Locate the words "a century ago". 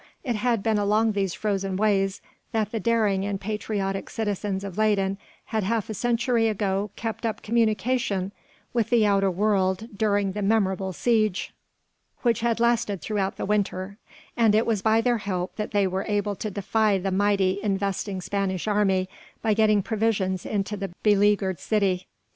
5.91-6.89